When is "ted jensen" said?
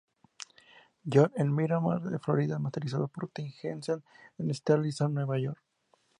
3.29-4.03